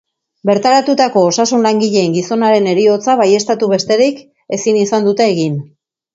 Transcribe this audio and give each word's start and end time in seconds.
Bertaratutako 0.49 1.21
osasun 1.31 1.65
langileen 1.67 2.15
gizonaren 2.15 2.71
heriotza 2.73 3.17
baieztatu 3.21 3.71
besterik 3.75 4.25
ezin 4.59 4.83
izan 4.87 5.09
dute 5.11 5.31
egin. 5.37 5.63